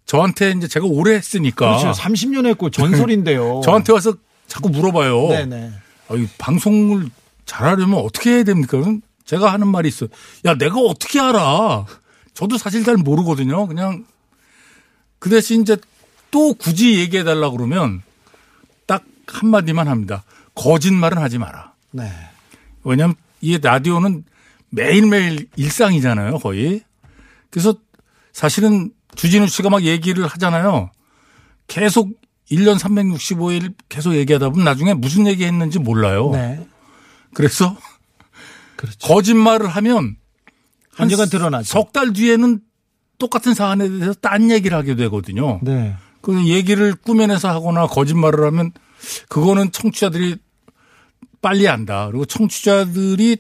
[0.06, 1.78] 저한테 이제 제가 오래 했으니까.
[1.78, 2.00] 그렇죠.
[2.00, 3.62] 30년 했고 전설인데요.
[3.64, 4.14] 저한테 와서
[4.48, 5.28] 자꾸 물어봐요.
[5.30, 5.72] 네네.
[6.10, 7.10] 아, 이 방송을
[7.46, 8.78] 잘하려면 어떻게 해야 됩니까?
[9.26, 10.10] 제가 하는 말이 있어요.
[10.46, 11.86] 야, 내가 어떻게 알아?
[12.34, 13.68] 저도 사실 잘 모르거든요.
[13.68, 14.06] 그냥
[15.20, 15.78] 그 대신 이제
[16.32, 18.02] 또 굳이 얘기해 달라 그러면
[18.86, 20.24] 딱 한마디만 합니다.
[20.56, 21.74] 거짓말은 하지 마라.
[21.92, 22.12] 네.
[22.84, 24.24] 왜냐하면 이 라디오는
[24.70, 26.82] 매일매일 일상이잖아요, 거의.
[27.50, 27.76] 그래서
[28.32, 30.90] 사실은 주진우 씨가 막 얘기를 하잖아요.
[31.68, 32.10] 계속
[32.52, 36.32] 1년 365일 계속 얘기하다 보면 나중에 무슨 얘기 했는지 몰라요.
[36.32, 36.68] 네.
[37.34, 37.78] 그래서
[38.76, 38.98] 그렇죠.
[39.00, 40.16] 거짓말을 하면
[41.00, 41.66] 언젠간 드러나죠.
[41.66, 42.60] 석 달 뒤에는
[43.20, 45.60] 똑같은 사안에 대해서 딴 얘기를 하게 되거든요.
[45.64, 45.96] 네.
[46.22, 48.72] 그 얘기를 꾸며내서 하거나 거짓말을 하면
[49.30, 50.38] 그거는 청취자들이
[51.42, 52.08] 빨리 안다.
[52.08, 53.38] 그리고 청취자들이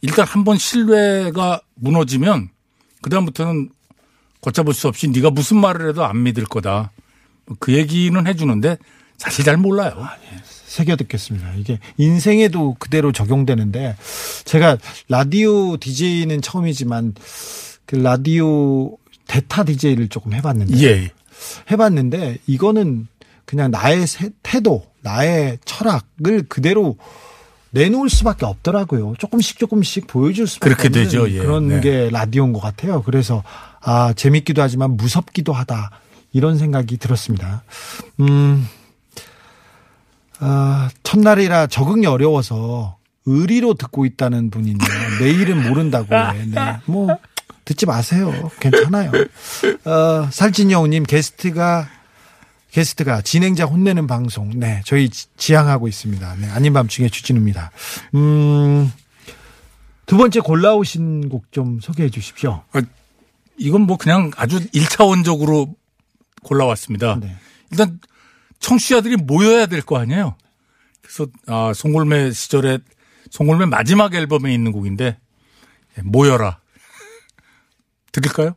[0.00, 2.50] 일단 한 번 신뢰가 무너지면
[3.02, 3.70] 그다음부터는
[4.40, 6.92] 걷잡을 수 없이 네가 무슨 말을 해도 안 믿을 거다.
[7.58, 8.78] 그 얘기는 해주는데
[9.16, 9.94] 사실 잘 몰라요.
[10.78, 11.54] 새겨 듣겠습니다.
[11.54, 13.96] 이게 인생에도 그대로 적용되는데
[14.44, 17.14] 제가 라디오 DJ는 처음이지만
[17.84, 21.10] 그 라디오 대타 DJ를 조금 해봤는데 예.
[21.70, 23.08] 해봤는데 이거는
[23.44, 26.96] 그냥 나의 세- 태도, 나의 철학을 그대로
[27.70, 29.14] 내놓을 수밖에 없더라고요.
[29.18, 31.28] 조금씩 조금씩 보여줄 수밖에 그렇게 없는 되죠.
[31.30, 31.38] 예.
[31.38, 31.80] 그런 네.
[31.80, 33.02] 게 라디오인 것 같아요.
[33.02, 33.42] 그래서
[33.80, 35.90] 아 재밌기도 하지만 무섭기도 하다
[36.32, 37.64] 이런 생각이 들었습니다.
[38.20, 38.66] 음,
[40.40, 42.96] 아, 첫날이라 적응이 어려워서
[43.26, 44.84] 의리로 듣고 있다는 분인데
[45.20, 46.44] 내일은 모른다고 해.
[46.46, 46.78] 네.
[46.86, 47.08] 뭐
[47.64, 48.50] 듣지 마세요.
[48.60, 49.10] 괜찮아요.
[49.84, 51.88] 어, 살찐여우님 게스트가
[52.70, 54.50] 게스트가 진행자 혼내는 방송.
[54.58, 56.36] 네, 저희 지- 지향하고 있습니다.
[56.40, 57.70] 네, 아닌 밤중에 주진우입니다.
[58.14, 58.90] 음,
[60.06, 62.62] 두 번째 골라오신 곡 좀 소개해 주십시오.
[62.72, 62.80] 아,
[63.58, 65.74] 이건 뭐 그냥 아주 일차원적으로
[66.42, 67.18] 골라왔습니다.
[67.20, 67.36] 네.
[67.70, 67.98] 일단
[68.60, 70.36] 청취자들이 모여야 될 거 아니에요.
[71.02, 72.78] 그래서 아, 송골매 시절에
[73.30, 75.18] 송골매 마지막 앨범에 있는 곡인데
[75.98, 76.60] 예, 모여라.
[78.12, 78.56] 들을까요?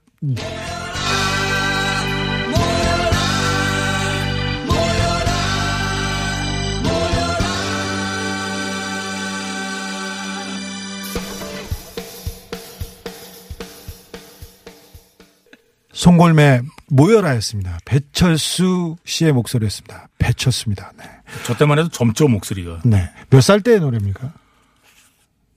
[15.93, 16.61] 송골매
[16.91, 17.79] 모여라였습니다.
[17.85, 20.07] 배철수 씨의 목소리였습니다.
[20.19, 20.91] 배철수입니다.
[20.97, 21.05] 네.
[21.45, 22.81] 저 때만 해도 점점 목소리가.
[22.83, 23.09] 네.
[23.29, 24.33] 몇 살 때의 노래입니까?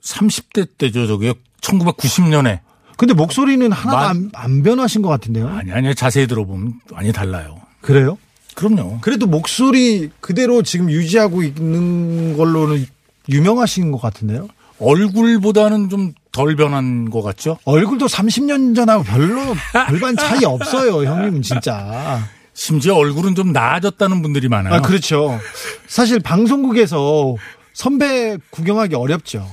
[0.03, 1.35] 30대 때죠, 저게.
[1.61, 2.61] 1990년에.
[2.97, 5.49] 근데 목소리는 하나도 만- 안, 안 변하신 것 같은데요?
[5.49, 7.61] 아니, 아니, 자세히 들어보면 많이 달라요.
[7.81, 8.17] 그래요?
[8.55, 8.99] 그럼요.
[9.01, 12.87] 그래도 목소리 그대로 지금 유지하고 있는 걸로는
[13.29, 14.47] 유명하신 것 같은데요?
[14.79, 17.59] 얼굴보다는 좀 덜 변한 것 같죠?
[17.65, 19.41] 얼굴도 30년 전하고 별로
[19.87, 22.29] 별반 차이 없어요, 형님은 진짜.
[22.53, 24.75] 심지어 얼굴은 좀 나아졌다는 분들이 많아요.
[24.75, 25.39] 아, 그렇죠.
[25.87, 27.37] 사실 방송국에서
[27.73, 29.49] 선배 구경하기 어렵죠.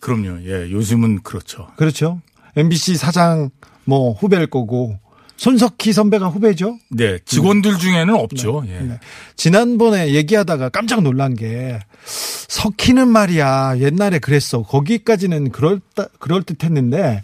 [0.00, 0.42] 그럼요.
[0.44, 1.68] 예, 요즘은 그렇죠.
[1.76, 2.20] 그렇죠.
[2.56, 3.50] MBC 사장
[3.84, 4.98] 뭐 후배일 거고
[5.36, 6.78] 손석희 선배가 후배죠.
[6.90, 8.62] 네, 직원들 중에는 없죠.
[8.68, 8.78] 예.
[8.80, 9.00] 네.
[9.36, 14.62] 지난번에 얘기하다가 깜짝 놀란 게 석희는 말이야 옛날에 그랬어.
[14.62, 15.80] 거기까지는 그럴
[16.18, 17.22] 그럴 듯했는데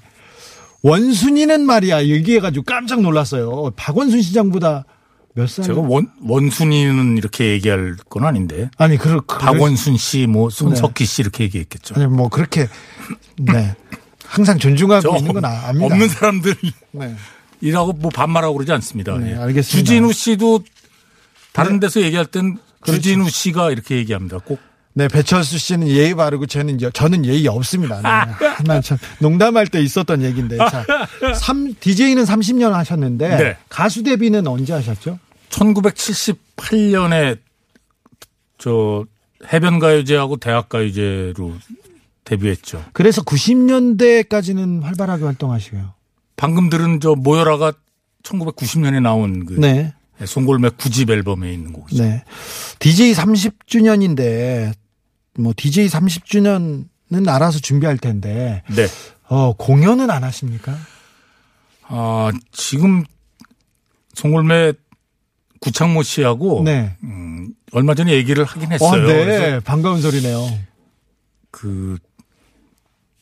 [0.82, 3.70] 원순이는 말이야 얘기해가지고 깜짝 놀랐어요.
[3.76, 4.84] 박원순 시장보다
[5.34, 5.64] 몇 살?
[5.64, 8.70] 제가 원, 원순이는 이렇게 얘기할 건 아닌데.
[8.78, 11.94] 아니 그 박원순 씨, 뭐, 손석희 씨 이렇게 얘기했겠죠.
[11.96, 12.66] 아니 뭐 그렇게
[13.36, 13.74] 네
[14.26, 15.86] 항상 존중하고 저 있는 건 아- 압니다.
[15.86, 16.56] 없는 사람들
[17.60, 17.98] 이라고 네.
[18.00, 19.16] 뭐 반말하고 그러지 않습니다.
[19.18, 19.36] 네, 예.
[19.36, 19.76] 알겠습니다.
[19.78, 20.60] 주진우 씨도
[21.52, 23.00] 다른 데서 얘기할 땐 그렇죠.
[23.02, 24.38] 주진우 씨가 이렇게 얘기합니다.
[24.38, 24.58] 꼭
[24.92, 28.00] 네, 배철수 씨는 예의 바르고 저는 여- 저는 예의 없습니다.
[28.66, 28.80] 네.
[28.80, 30.56] 참 농담할 때 있었던 얘기인데.
[30.58, 30.84] 자,
[31.36, 33.56] 3 DJ는 30년 하셨는데 네.
[33.68, 35.18] 가수 데뷔는 언제 하셨죠?
[35.50, 37.38] 1978년에
[38.58, 39.04] 저
[39.52, 41.54] 해변 가요제하고 대학 가요제로
[42.24, 42.84] 데뷔했죠.
[42.92, 45.94] 그래서 90년대까지는 활발하게 활동하시고요.
[46.40, 47.74] 방금 들은 저 모여라가
[48.22, 49.92] 1990년에 나온 그 네.
[50.24, 52.03] 송골매 9집 앨범에 있는 곡이죠.
[52.03, 52.24] 네.
[52.79, 54.72] DJ 30주년인데
[55.38, 58.87] 뭐 DJ 30주년은 알아서 준비할 텐데 네.
[59.29, 60.74] 어, 공연은 안 하십니까?
[61.83, 63.05] 아, 지금
[64.14, 64.72] 송골매
[65.61, 66.96] 구창모 씨하고 네.
[67.03, 69.07] 음, 얼마 전에 얘기를 하긴 어, 했어요.
[69.07, 69.24] 네.
[69.26, 70.59] 그래서 반가운 소리네요.
[71.50, 71.98] 그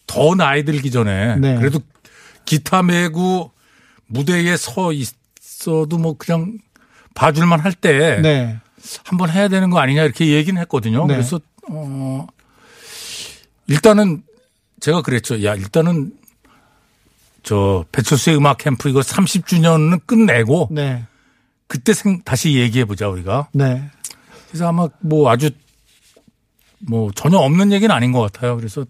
[0.09, 1.55] 더 나이 들기 전에 네.
[1.57, 1.79] 그래도
[2.49, 3.53] 기타 메고
[4.07, 6.59] 무대에 서 있어도 뭐 그냥
[7.15, 8.59] 봐줄만 할 때 네.
[9.05, 11.07] 한번 해야 되는 거 아니냐 이렇게 얘기는 했거든요.
[11.07, 11.15] 네.
[11.15, 12.27] 그래서 어
[13.67, 14.23] 일단은
[14.81, 15.45] 제가 그랬죠.
[15.45, 16.13] 야 일단은
[17.43, 21.05] 저 배철수의 음악 캠프 이거 30주년은 끝내고 네.
[21.67, 23.49] 그때 생 다시 얘기해 보자 우리가.
[23.53, 23.91] 네.
[24.49, 25.51] 그래서 아마 뭐 아주
[26.79, 28.57] 뭐 전혀 없는 얘기는 아닌 것 같아요.
[28.57, 28.87] 그래서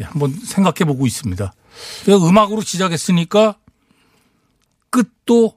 [0.00, 1.52] 예, 한번 생각해 보고 있습니다.
[2.08, 3.56] 음악으로 시작했으니까
[4.90, 5.54] 끝도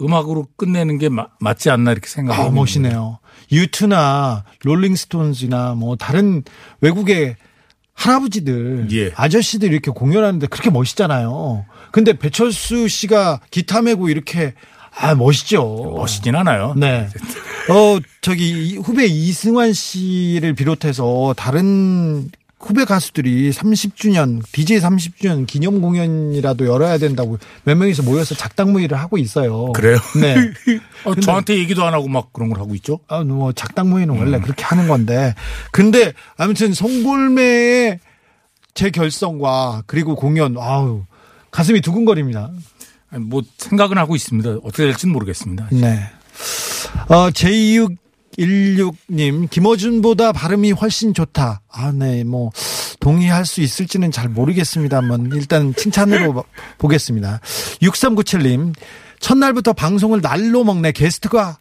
[0.00, 3.18] 음악으로 끝내는 게 마- 맞지 않나 이렇게 생각하고 아, 멋이네요.
[3.50, 6.42] 유투나 롤링스톤즈나 뭐 다른
[6.80, 7.36] 외국의
[7.94, 9.10] 할아버지들, 예.
[9.16, 11.64] 아저씨들 이렇게 공연하는데 그렇게 멋있잖아요.
[11.92, 14.52] 근데 배철수 씨가 기타 메고 이렇게
[14.94, 15.94] 아 멋있죠.
[15.96, 16.74] 멋있진 않아요.
[16.76, 17.08] 네.
[17.70, 26.66] 어 저기 이- 후배 이승환 씨를 비롯해서 다른 후배 가수들이 30주년 DJ 30주년 기념 공연이라도
[26.66, 29.72] 열어야 된다고 몇 명이서 모여서 작당 모의를 하고 있어요.
[29.72, 29.98] 그래요?
[30.20, 30.52] 네.
[31.04, 33.00] 어, 저한테 얘기도 안 하고 막 그런 걸 하고 있죠.
[33.08, 35.34] 아, 뭐 작당 모의는 원래 그렇게 하는 건데.
[35.70, 38.00] 근데 아무튼 송골매의
[38.74, 41.04] 제 결성과 그리고 공연 아우
[41.50, 42.50] 가슴이 두근거립니다.
[43.10, 44.50] 아니, 뭐 생각은 하고 있습니다.
[44.62, 45.68] 어떻게 될지는 모르겠습니다.
[45.72, 46.00] 네.
[47.08, 47.30] 어,
[48.38, 51.62] J616님, 김어준보다 발음이 훨씬 좋다.
[51.70, 52.50] 아, 네, 뭐,
[53.00, 56.44] 동의할 수 있을지는 잘 모르겠습니다만, 일단 칭찬으로
[56.78, 57.40] 보겠습니다.
[57.82, 58.74] 6397님,
[59.20, 60.92] 첫날부터 방송을 날로 먹네.
[60.92, 61.58] 게스트가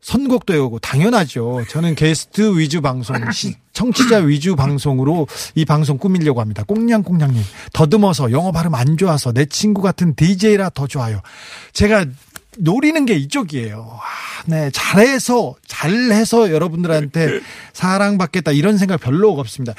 [0.00, 1.64] 선곡도 해오고, 당연하죠.
[1.70, 6.62] 저는 게스트 위주 방송, 시- 청취자 위주 방송으로 이 방송 꾸미려고 합니다.
[6.64, 11.20] 꽁냥꽁냥님, 더듬어서 영어 발음 안 좋아서 내 친구 같은 DJ라 더 좋아요.
[11.72, 12.04] 제가
[12.58, 13.98] 노리는 게 이쪽이에요.
[14.00, 17.40] 아, 네, 잘해서 잘해서 여러분들한테
[17.72, 19.74] 사랑받겠다 이런 생각 별로 없습니다.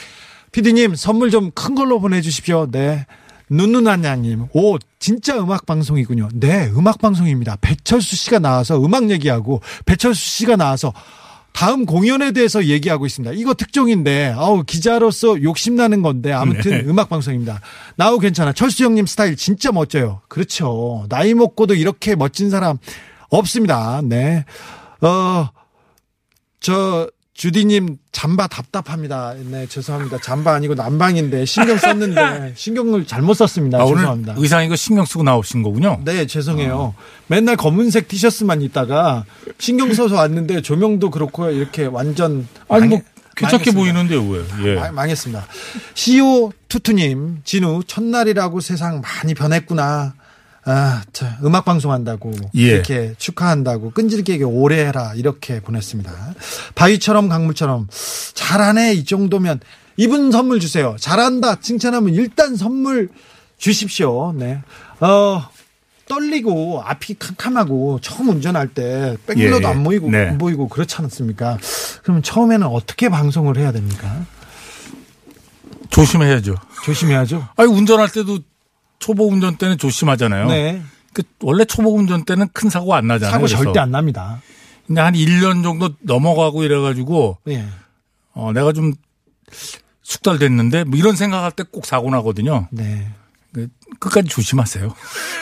[0.52, 2.70] 피디님 선물 좀 큰 걸로 보내주십시오.
[2.72, 3.06] 네.
[3.50, 6.30] 눈누나냥님, 오, 진짜 음악 방송이군요.
[6.34, 7.58] 네, 음악 방송입니다.
[7.62, 10.94] 배철수 씨가 나와서 음악 얘기하고, 배철수 씨가 나와서
[11.56, 13.34] 다음 공연에 대해서 얘기하고 있습니다.
[13.34, 16.84] 이거 특종인데, 아우, 기자로서 욕심나는 건데, 아무튼 네.
[16.86, 17.62] 음악 방송입니다.
[17.96, 18.52] 나우 괜찮아.
[18.52, 20.20] 철수 형님 스타일 진짜 멋져요.
[20.28, 21.06] 그렇죠.
[21.08, 22.78] 나이 먹고도 이렇게 멋진 사람
[23.30, 24.02] 없습니다.
[24.04, 24.44] 네.
[25.00, 25.48] 어,
[26.60, 29.34] 저, 주디님 잠바 답답합니다.
[29.52, 30.20] 네, 죄송합니다.
[30.22, 33.80] 잠바 아니고 난방인데 신경 썼는데 신경을 잘못 썼습니다.
[33.80, 34.36] 아, 오늘 죄송합니다.
[34.38, 36.00] 의상 이거 신경 쓰고 나오신 거군요.
[36.06, 36.96] 네, 죄송해요.
[37.28, 39.26] 맨날 검은색 티셔츠만 입다가
[39.60, 43.02] 신경 써서 왔는데 조명도 그렇고 이렇게 완전 아니 뭐
[43.36, 44.08] 괜찮게 망했습니다.
[44.18, 44.72] 보이는데 왜?
[44.72, 44.76] 예.
[44.80, 45.46] 마- 망했습니다.
[45.94, 50.14] CEO 투투님, 진우, 첫날이라고 세상 많이 변했구나.
[50.68, 52.62] 아, 자, 음악 방송 한다고 예.
[52.62, 56.12] 이렇게 축하한다고 끈질기게 오래 해라 이렇게 보냈습니다.
[56.74, 57.88] 바위처럼 강물처럼
[58.34, 59.60] 잘하네 이 정도면
[59.98, 60.96] 이분 선물 주세요.
[61.00, 63.10] 잘한다 칭찬하면 일단 선물
[63.58, 64.34] 주십시오.
[64.36, 64.62] 네.
[65.00, 65.48] 어
[66.08, 69.72] 떨리고 앞이 캄캄하고 처음 운전할 때 백밀러도 예, 예.
[69.72, 70.30] 안 보이고 네.
[70.30, 71.58] 안 보이고 그렇지 않습니까?
[72.04, 74.26] 그러면 처음에는 어떻게 방송을 해야 됩니까?
[75.90, 76.56] 조심해야죠.
[76.84, 77.48] 조심해야죠.
[77.56, 78.40] 아니 운전할 때도
[79.00, 80.48] 초보 운전 때는 조심하잖아요.
[80.48, 80.82] 네.
[81.14, 83.32] 그 원래 초보 운전 때는 큰 사고 안 나잖아요.
[83.32, 83.64] 사고 그래서.
[83.64, 84.42] 절대 안 납니다.
[84.88, 87.66] 근데 한 1년 정도 넘어가고 이래가지고 예.
[88.34, 88.94] 어 내가 좀
[90.04, 92.68] 숙달됐는데 뭐 이런 생각할 때 꼭 사고 나거든요.
[92.72, 93.08] 네.
[93.54, 93.68] 그
[94.00, 94.94] 끝까지 조심하세요.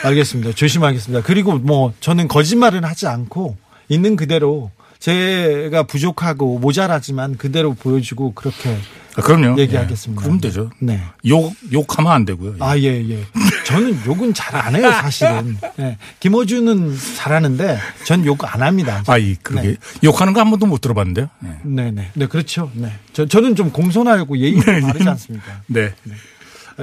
[0.04, 0.52] 알겠습니다.
[0.52, 1.24] 조심하겠습니다.
[1.26, 3.56] 그리고 뭐 저는 거짓말은 하지 않고
[3.88, 4.70] 있는 그대로
[5.08, 8.74] 제가 부족하고 모자라지만 그대로 보여주고 그렇게
[9.16, 9.60] 아, 그럼요.
[9.60, 10.22] 얘기하겠습니다.
[10.22, 10.70] 예, 그럼 되죠.
[10.80, 10.98] 네.
[11.28, 12.56] 욕 욕하면 안 되고요.
[12.58, 13.22] 아, 예, 예.
[13.66, 15.58] 저는 욕은 잘 안 해요, 사실은.
[15.78, 15.98] 예.
[16.20, 19.02] 김호준은 잘하는데 전 욕 안 합니다.
[19.06, 19.76] 아 이 그러게 네.
[20.04, 21.28] 욕하는 거 한 번도 못 들어봤는데요.
[21.40, 21.50] 네.
[21.64, 22.10] 네, 네.
[22.14, 22.70] 네, 그렇죠.
[22.74, 22.90] 네.
[23.12, 25.60] 저, 저는 좀 공손하고 예의가 바르지 않습니까?
[25.66, 25.92] 네.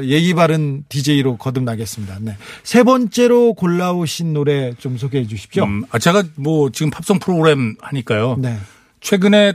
[0.03, 2.19] 예의 바른 DJ로 거듭나겠습니다.
[2.21, 2.37] 네.
[2.63, 5.65] 세 번째로 골라오신 노래 좀 소개해 주십시오.
[5.65, 8.37] 음, 아 제가 뭐 지금 팝송 프로그램 하니까요.
[8.39, 8.57] 네.
[9.01, 9.53] 최근에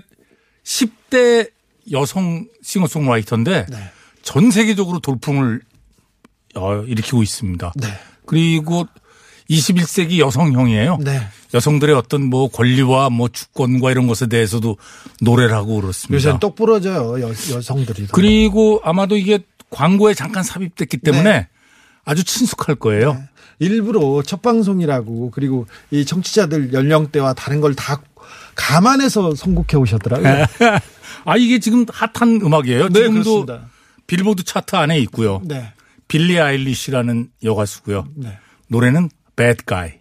[0.64, 1.50] 10대
[1.92, 3.76] 여성 싱어송라이터인데 네.
[4.22, 5.60] 전 세계적으로 돌풍을
[6.56, 7.72] 어, 일으키고 있습니다.
[7.76, 7.88] 네.
[8.24, 8.86] 그리고
[9.48, 10.98] 21세기 여성형이에요.
[11.00, 11.20] 네.
[11.54, 14.76] 여성들의 어떤 뭐 권리와 뭐 주권과 이런 것에 대해서도
[15.20, 16.16] 노래를 하고 그렇습니다.
[16.16, 18.08] 요새는 똑 부러져요, 여, 여성들이.
[18.12, 19.38] 그리고 아마도 이게
[19.76, 21.48] 광고에 잠깐 삽입됐기 때문에 네.
[22.04, 23.22] 아주 친숙할 거예요.
[23.58, 28.00] 일부러 첫 방송이라고 그리고 이 청취자들 연령대와 다른 걸 다
[28.54, 30.46] 감안해서 선곡해 오셨더라고요.
[31.24, 32.88] 아 이게 지금 핫한 음악이에요.
[32.88, 33.68] 네, 지금도 그렇습니다.
[34.06, 35.40] 빌보드 차트 안에 있고요.
[35.44, 35.72] 네.
[36.08, 38.06] 빌리 아일리시라는 여가수고요.
[38.14, 38.38] 네.
[38.68, 39.98] 노래는 Bad Guy.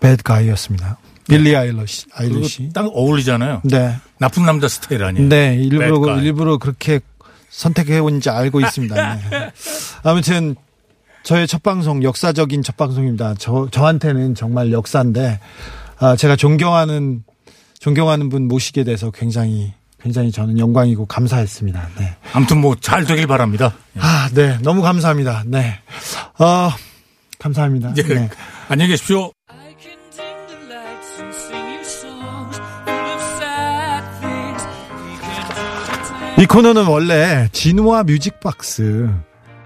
[0.00, 0.98] 배드 가이였습니다.
[1.28, 2.70] 빌리 아일러시, 아일리시.
[2.72, 3.60] 딱 어울리잖아요.
[3.64, 3.96] 네.
[4.18, 5.28] 나쁜 남자 스타일 아니에요.
[5.28, 6.20] 네, 일부러.
[6.20, 7.00] 일부러 그렇게
[7.50, 9.14] 선택해 온지 알고 있습니다.
[9.16, 9.52] 네.
[10.02, 10.56] 아무튼
[11.22, 13.34] 저의 첫 방송 역사적인 첫 방송입니다.
[13.38, 15.38] 저 저한테는 정말 역사인데
[15.98, 17.22] 아, 제가 존경하는
[17.78, 21.88] 존경하는 분 모시게 돼서 굉장히 굉장히 저는 영광이고 감사했습니다.
[21.98, 22.16] 네.
[22.32, 23.74] 아무튼 뭐 잘 되길 바랍니다.
[23.98, 24.58] 아, 네.
[24.62, 25.44] 너무 감사합니다.
[25.46, 25.78] 네.
[26.38, 26.70] 어,
[27.38, 27.92] 감사합니다.
[27.98, 28.02] 예.
[28.02, 28.28] 네.
[28.68, 29.30] 안녕히 계십시오.
[36.40, 39.10] 이 코너는 원래 진우와 뮤직박스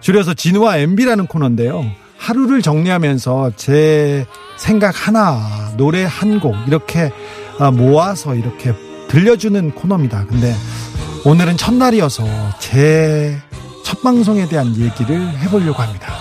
[0.00, 1.84] 줄여서 진우와 MB라는 코너인데요.
[2.18, 7.12] 하루를 정리하면서 제 생각 하나, 노래 한 곡 이렇게
[7.58, 8.74] 아, 모아서 이렇게
[9.08, 10.26] 들려주는 코너입니다.
[10.26, 10.52] 근데
[11.24, 12.24] 오늘은 첫날이어서
[12.58, 13.38] 제
[13.84, 16.14] 첫 방송에 대한 얘기를 해보려고 합니다.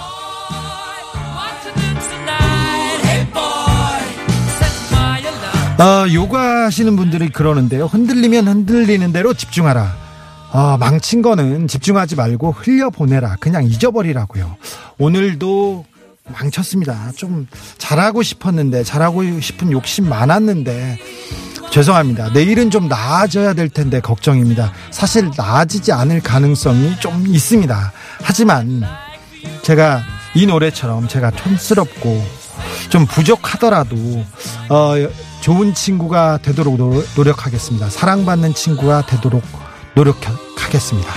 [5.25, 5.79] Alarm.
[5.79, 7.85] 아, 요가 하시는 분들이 그러는데요.
[7.85, 10.02] 흔들리면 흔들리는 대로 집중하라.
[10.55, 13.37] 아, 망친 거는 집중하지 말고 흘려보내라.
[13.39, 14.55] 그냥 잊어버리라고요.
[14.99, 15.83] 오늘도
[16.31, 17.11] 망쳤습니다.
[17.15, 17.47] 좀
[17.79, 20.99] 잘하고 싶었는데, 잘하고 싶은 욕심 많았는데,
[21.71, 22.29] 죄송합니다.
[22.33, 24.71] 내일은 좀 나아져야 될 텐데 걱정입니다.
[24.91, 27.91] 사실 나아지지 않을 가능성이 좀 있습니다.
[28.21, 28.83] 하지만
[29.63, 30.03] 제가
[30.35, 32.23] 이 노래처럼 제가 촌스럽고
[32.89, 33.95] 좀 부족하더라도
[34.69, 34.93] 어,
[35.41, 37.89] 좋은 친구가 되도록 노- 노력하겠습니다.
[37.89, 39.41] 사랑받는 친구가 되도록
[39.95, 41.13] 노력하겠습니다.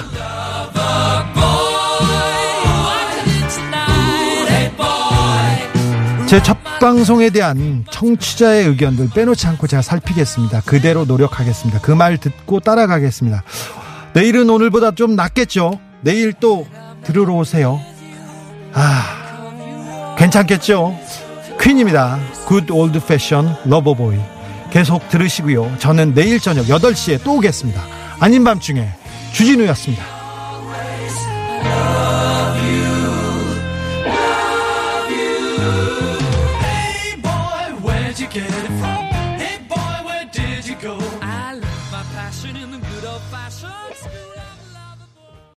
[6.26, 10.62] 제 첫 방송에 대한 청취자의 의견들 빼놓지 않고 제가 살피겠습니다.
[10.62, 11.80] 그대로 노력하겠습니다.
[11.80, 13.44] 그 말 듣고 따라가겠습니다.
[14.12, 15.78] 내일은 오늘보다 좀 낫겠죠?
[16.02, 16.66] 내일 또
[17.04, 17.80] 들으러 오세요.
[18.74, 20.98] 아, 괜찮겠죠?
[21.60, 22.18] 퀸입니다.
[22.48, 24.18] Good Old Fashion Loverboy.
[24.70, 25.76] 계속 들으시고요.
[25.78, 27.80] 저는 내일 저녁 8시에 또 오겠습니다.
[28.18, 28.88] 아닌 밤중에
[29.32, 30.15] 주진우였습니다.